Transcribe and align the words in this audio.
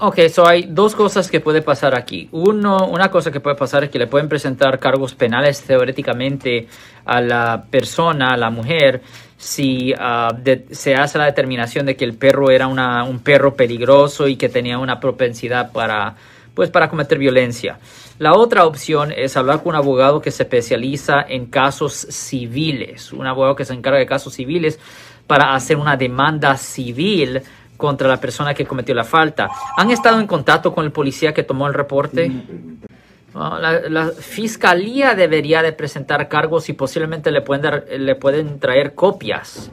Ok, 0.00 0.20
so 0.28 0.46
hay 0.46 0.62
dos 0.68 0.94
cosas 0.94 1.28
que 1.28 1.40
puede 1.40 1.60
pasar 1.60 1.96
aquí. 1.96 2.28
Uno, 2.30 2.86
una 2.86 3.10
cosa 3.10 3.32
que 3.32 3.40
puede 3.40 3.56
pasar 3.56 3.82
es 3.82 3.90
que 3.90 3.98
le 3.98 4.06
pueden 4.06 4.28
presentar 4.28 4.78
cargos 4.78 5.16
penales 5.16 5.60
teóricamente 5.62 6.68
a 7.04 7.20
la 7.20 7.64
persona, 7.68 8.28
a 8.28 8.36
la 8.36 8.48
mujer, 8.50 9.02
si 9.36 9.92
ah, 9.98 10.32
se 10.70 10.94
hace 10.94 11.18
la 11.18 11.24
determinación 11.24 11.84
de 11.84 11.96
que 11.96 12.04
el 12.04 12.14
perro 12.14 12.48
era 12.52 12.68
un 12.68 13.18
perro 13.24 13.54
peligroso 13.54 14.28
y 14.28 14.36
que 14.36 14.48
tenía 14.48 14.78
una 14.78 15.00
propensidad 15.00 15.72
para, 15.72 16.14
pues, 16.54 16.70
para 16.70 16.88
cometer 16.88 17.18
violencia. 17.18 17.80
La 18.20 18.34
otra 18.34 18.66
opción 18.66 19.10
es 19.10 19.36
hablar 19.36 19.64
con 19.64 19.70
un 19.70 19.76
abogado 19.76 20.20
que 20.20 20.30
se 20.30 20.44
especializa 20.44 21.22
en 21.28 21.46
casos 21.46 21.92
civiles, 21.92 23.12
un 23.12 23.26
abogado 23.26 23.56
que 23.56 23.64
se 23.64 23.74
encarga 23.74 23.98
de 23.98 24.06
casos 24.06 24.34
civiles 24.34 24.78
para 25.26 25.54
hacer 25.54 25.76
una 25.76 25.96
demanda 25.96 26.56
civil 26.56 27.42
contra 27.78 28.08
la 28.08 28.20
persona 28.20 28.52
que 28.52 28.66
cometió 28.66 28.94
la 28.94 29.04
falta. 29.04 29.48
¿Han 29.78 29.90
estado 29.90 30.20
en 30.20 30.26
contacto 30.26 30.74
con 30.74 30.84
el 30.84 30.92
policía 30.92 31.32
que 31.32 31.44
tomó 31.44 31.66
el 31.68 31.72
reporte? 31.72 32.30
La, 33.34 34.10
fiscalía 34.18 35.14
debería 35.14 35.62
de 35.62 35.72
presentar 35.72 36.28
cargos 36.28 36.68
y 36.68 36.72
posiblemente 36.72 37.30
le 37.30 37.40
pueden, 37.40 37.84
le 38.04 38.14
pueden 38.16 38.58
traer 38.58 38.94
copias 38.94 39.70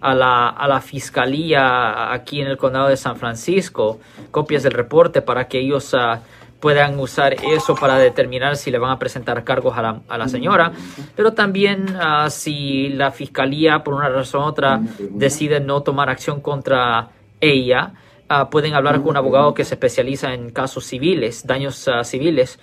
a 0.00 0.14
la, 0.14 0.48
a 0.50 0.68
la, 0.68 0.80
fiscalía 0.82 2.12
aquí 2.12 2.42
en 2.42 2.48
el 2.48 2.58
condado 2.58 2.88
de 2.88 2.96
San 2.96 3.16
Francisco, 3.16 4.00
copias 4.30 4.62
del 4.62 4.72
reporte 4.72 5.22
para 5.22 5.48
que 5.48 5.58
ellos 5.58 5.94
ah, 5.94 6.20
puedan 6.60 6.98
usar 6.98 7.34
eso 7.34 7.74
para 7.74 7.96
determinar 7.96 8.56
si 8.56 8.70
le 8.70 8.78
van 8.78 8.90
a 8.90 8.98
presentar 8.98 9.42
cargos 9.44 9.78
a 9.78 9.82
la, 9.82 10.00
a 10.08 10.18
la 10.18 10.28
señora, 10.28 10.72
pero 11.14 11.32
también 11.32 11.96
ah, 11.98 12.28
si 12.28 12.90
la 12.90 13.12
fiscalía 13.12 13.82
por 13.82 13.94
una 13.94 14.10
razón 14.10 14.42
u 14.42 14.44
otra 14.44 14.80
decide 14.98 15.60
no 15.60 15.80
tomar 15.80 16.10
acción 16.10 16.42
contra 16.42 17.08
ella, 17.40 17.92
ah, 18.28 18.50
pueden 18.50 18.74
hablar 18.74 18.96
con 18.96 19.10
un 19.10 19.16
abogado 19.16 19.54
que 19.54 19.64
se 19.64 19.74
especializa 19.74 20.32
en 20.34 20.50
casos 20.50 20.84
civiles, 20.84 21.46
daños 21.46 21.88
ah, 21.88 22.04
civiles, 22.04 22.58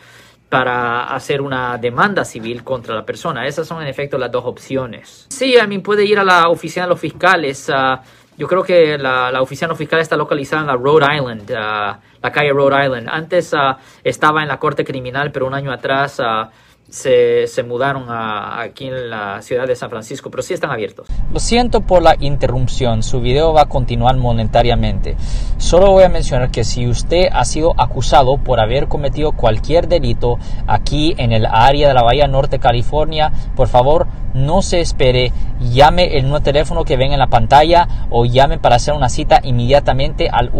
para 0.50 1.06
hacer 1.16 1.42
una 1.42 1.78
demanda 1.78 2.24
civil 2.26 2.64
contra 2.64 2.94
la 2.94 3.06
persona. 3.06 3.48
Esas 3.48 3.68
son 3.68 3.82
en 3.82 3.88
efecto 3.88 4.18
las 4.18 4.32
dos 4.32 4.46
opciones. 4.46 5.26
Sí, 5.30 5.58
a 5.58 5.66
mí 5.66 5.80
puede 5.80 6.06
ir 6.06 6.20
a 6.20 6.24
la 6.24 6.50
oficina 6.50 6.86
de 6.86 6.90
los 6.90 7.00
fiscales. 7.00 7.72
Ah, 7.74 8.02
yo 8.38 8.48
creo 8.48 8.64
que 8.64 8.98
la, 8.98 9.32
la, 9.32 9.42
oficina 9.42 9.68
de 9.68 9.72
los 9.72 9.78
fiscales 9.78 10.04
está 10.06 10.18
localizada 10.18 10.62
en 10.62 10.68
la 10.68 10.76
Rhode 10.76 11.06
Island, 11.16 11.50
la 11.50 12.32
calle 12.32 12.52
Rhode 12.52 12.86
Island. 12.86 13.08
Antes 13.12 13.54
estaba 14.04 14.42
en 14.42 14.48
la 14.48 14.58
corte 14.58 14.84
criminal, 14.84 15.32
pero 15.32 15.46
un 15.46 15.54
año 15.54 15.72
atrás 15.72 16.20
se, 16.94 17.64
mudaron 17.64 18.06
a, 18.10 18.62
aquí 18.62 18.86
en 18.86 19.10
la 19.10 19.42
ciudad 19.42 19.66
de 19.66 19.76
San 19.76 19.90
Francisco, 19.90 20.30
pero 20.30 20.44
sí 20.44 20.54
están 20.54 20.70
abiertos. 20.70 21.08
Lo 21.32 21.40
siento 21.40 21.82
por 21.82 22.04
la 22.04 22.16
interrupción, 22.20 23.02
su 23.02 23.20
video 23.20 23.52
va 23.52 23.64
a 23.64 23.66
continuar 23.66 24.16
monetariamente. 24.18 25.16
Solo 25.58 25.92
voy 25.92 26.04
a 26.04 26.10
mencionar 26.10 26.52
que 26.52 26.64
si 26.64 26.88
usted 26.88 27.30
ha 27.34 27.46
sido 27.46 27.74
acusado 27.82 28.38
por 28.38 28.60
haber 28.60 28.88
cometido 28.88 29.32
cualquier 29.32 29.88
delito 29.88 30.38
aquí 30.68 31.16
en 31.18 31.32
el 31.32 31.48
área 31.48 31.88
de 31.88 31.96
la 31.96 32.04
Bahía 32.04 32.28
Norte, 32.28 32.60
California, 32.60 33.32
por 33.56 33.70
favor 33.70 34.06
no 34.36 34.62
se 34.62 34.80
espere, 34.80 35.32
llame 35.60 36.18
el 36.18 36.24
nuevo 36.24 36.42
teléfono 36.42 36.84
que 36.86 36.98
ven 36.98 37.12
en 37.12 37.20
la 37.20 37.28
pantalla 37.28 38.08
o 38.10 38.26
llame 38.26 38.60
para 38.60 38.76
hacer 38.76 38.94
una 38.94 39.10
cita 39.10 39.40
inmediatamente 39.44 40.30
al 40.30 40.52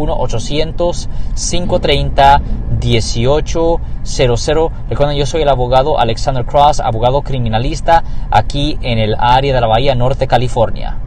1-800-530-1800. 2.84 4.72
Recuerden, 4.90 5.18
yo 5.18 5.26
soy 5.26 5.42
el 5.42 5.50
abogado 5.50 6.00
Alexander 6.00 6.46
Cross, 6.46 6.80
abogado 6.80 7.22
criminalista 7.22 8.04
aquí 8.32 8.78
en 8.82 9.00
el 9.00 9.16
área 9.18 9.54
de 9.54 9.62
la 9.62 9.68
Bahía 9.68 9.96
Norte, 9.96 10.28
California. 10.28 10.98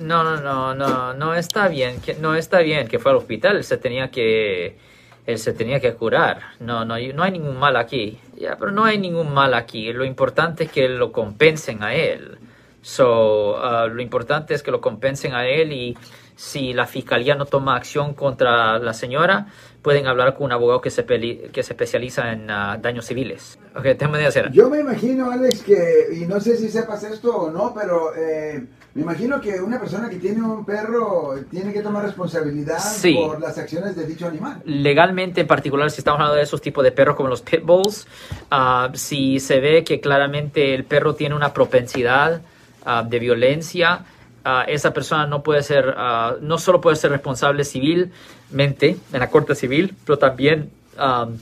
No, 0.00 0.24
no, 0.24 0.40
no, 0.40 0.74
no, 0.74 1.12
no 1.14 1.34
está 1.34 1.68
bien, 1.68 2.00
que, 2.00 2.14
no 2.14 2.34
está 2.34 2.60
bien 2.60 2.88
que 2.88 2.98
fue 2.98 3.10
al 3.10 3.18
hospital, 3.18 3.62
se 3.64 3.76
tenía 3.76 4.10
que 4.10 4.78
él 5.26 5.38
se 5.38 5.52
tenía 5.52 5.80
que 5.80 5.94
curar. 5.94 6.40
No, 6.60 6.84
no, 6.84 6.96
no 6.98 7.22
hay 7.22 7.30
ningún 7.30 7.58
mal 7.58 7.76
aquí. 7.76 8.18
Ya, 8.36 8.56
pero 8.58 8.70
no 8.70 8.84
hay 8.84 8.98
ningún 8.98 9.32
mal 9.32 9.54
aquí. 9.54 9.92
Lo 9.92 10.04
importante 10.04 10.64
es 10.64 10.72
que 10.72 10.88
lo 10.88 11.12
compensen 11.12 11.82
a 11.82 11.94
él. 11.94 12.38
So, 12.82 13.56
uh, 13.56 13.88
lo 13.88 14.00
importante 14.00 14.54
es 14.54 14.62
que 14.62 14.70
lo 14.70 14.80
compensen 14.80 15.34
a 15.34 15.46
él 15.46 15.72
y 15.72 15.96
si 16.34 16.72
la 16.72 16.86
fiscalía 16.86 17.34
no 17.34 17.44
toma 17.44 17.76
acción 17.76 18.14
contra 18.14 18.78
la 18.78 18.94
señora, 18.94 19.48
pueden 19.82 20.06
hablar 20.06 20.34
con 20.34 20.46
un 20.46 20.52
abogado 20.52 20.80
que 20.80 20.88
se, 20.88 21.04
que 21.04 21.62
se 21.62 21.72
especializa 21.74 22.32
en 22.32 22.44
uh, 22.44 22.80
daños 22.80 23.04
civiles. 23.04 23.58
Okay, 23.76 23.96
hacer. 24.26 24.50
Yo 24.50 24.70
me 24.70 24.80
imagino, 24.80 25.30
Alex, 25.30 25.62
que, 25.62 26.06
y 26.14 26.26
no 26.26 26.40
sé 26.40 26.56
si 26.56 26.70
sepas 26.70 27.04
esto 27.04 27.36
o 27.36 27.50
no, 27.50 27.74
pero 27.74 28.14
eh, 28.16 28.64
me 28.94 29.02
imagino 29.02 29.38
que 29.38 29.60
una 29.60 29.78
persona 29.78 30.08
que 30.08 30.16
tiene 30.16 30.42
un 30.42 30.64
perro 30.64 31.34
tiene 31.50 31.74
que 31.74 31.82
tomar 31.82 32.04
responsabilidad 32.04 32.78
por 33.14 33.38
las 33.38 33.58
acciones 33.58 33.94
de 33.94 34.06
dicho 34.06 34.26
animal. 34.26 34.62
Legalmente, 34.64 35.42
en 35.42 35.46
particular, 35.46 35.90
si 35.90 36.00
estamos 36.00 36.20
hablando 36.20 36.36
de 36.36 36.42
esos 36.42 36.62
tipos 36.62 36.82
de 36.82 36.90
perros 36.90 37.16
como 37.16 37.28
los 37.28 37.42
pit 37.42 37.62
bulls, 37.62 38.08
uh, 38.50 38.94
si 38.94 39.40
se 39.40 39.60
ve 39.60 39.84
que 39.84 40.00
claramente 40.00 40.74
el 40.74 40.84
perro 40.84 41.14
tiene 41.14 41.34
una 41.34 41.52
propensidad 41.52 42.40
uh, 42.86 43.08
de 43.08 43.18
violencia, 43.18 44.04
uh, 44.44 44.68
esa 44.68 44.92
persona 44.92 45.26
no 45.26 45.42
puede 45.42 45.62
ser, 45.62 45.94
no 46.40 46.58
solo 46.58 46.80
puede 46.80 46.96
ser 46.96 47.10
responsable 47.10 47.64
civilmente 47.64 48.96
en 49.12 49.20
la 49.20 49.30
corte 49.30 49.54
civil, 49.54 49.94
pero 50.04 50.18
también 50.18 50.70
um, 50.96 51.36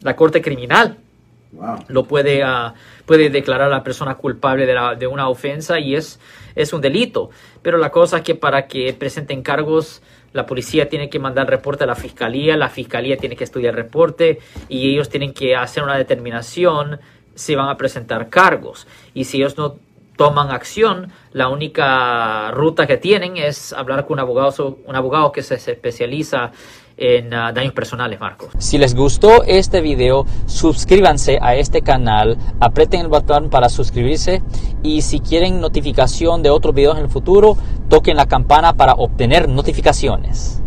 la 0.00 0.16
corte 0.16 0.42
criminal 0.42 0.98
lo 1.86 2.04
puede, 2.04 2.42
puede 3.06 3.30
declarar 3.30 3.68
a 3.68 3.76
la 3.76 3.84
persona 3.84 4.16
culpable 4.16 4.66
de, 4.66 4.74
de 4.98 5.06
una 5.06 5.28
ofensa 5.28 5.78
y 5.78 5.94
es 5.94 6.18
es 6.54 6.72
un 6.72 6.80
delito. 6.80 7.30
Pero 7.62 7.78
la 7.78 7.90
cosa 7.90 8.18
es 8.18 8.22
que 8.22 8.34
para 8.34 8.66
que 8.66 8.92
presenten 8.94 9.42
cargos, 9.42 10.02
la 10.32 10.46
policía 10.46 10.88
tiene 10.88 11.08
que 11.08 11.18
mandar 11.18 11.48
reporte 11.48 11.84
a 11.84 11.86
la 11.86 11.94
fiscalía, 11.94 12.56
la 12.56 12.68
fiscalía 12.68 13.16
tiene 13.16 13.36
que 13.36 13.44
estudiar 13.44 13.74
el 13.74 13.84
reporte 13.84 14.40
y 14.68 14.90
ellos 14.92 15.08
tienen 15.08 15.32
que 15.32 15.54
hacer 15.56 15.82
una 15.82 15.96
determinación 15.96 17.00
si 17.34 17.54
van 17.54 17.68
a 17.68 17.76
presentar 17.76 18.28
cargos. 18.28 18.86
Y 19.12 19.24
si 19.24 19.38
ellos 19.38 19.56
no 19.56 19.76
toman 20.16 20.50
acción, 20.50 21.12
la 21.32 21.48
única 21.48 22.50
ruta 22.52 22.86
que 22.86 22.96
tienen 22.96 23.36
es 23.36 23.72
hablar 23.72 24.06
con 24.06 24.14
un 24.14 24.20
abogado, 24.20 24.78
un 24.84 24.96
abogado 24.96 25.32
que 25.32 25.42
se 25.42 25.54
especializa 25.54 26.52
en 26.96 27.34
ah, 27.34 27.52
daños 27.52 27.72
personales, 27.72 28.20
Marcos. 28.20 28.50
Si 28.58 28.78
les 28.78 28.94
gustó 28.94 29.42
este 29.44 29.80
video, 29.80 30.26
suscríbanse 30.46 31.38
a 31.42 31.56
este 31.56 31.82
canal, 31.82 32.38
aprieten 32.60 33.00
el 33.00 33.08
botón 33.08 33.50
para 33.50 33.68
suscribirse 33.68 34.42
y 34.82 35.02
si 35.02 35.20
quieren 35.20 35.60
notificación 35.60 36.42
de 36.42 36.50
otros 36.50 36.74
videos 36.74 36.96
en 36.98 37.04
el 37.04 37.10
futuro, 37.10 37.56
toquen 37.88 38.16
la 38.16 38.26
campana 38.26 38.74
para 38.74 38.92
obtener 38.94 39.48
notificaciones. 39.48 40.63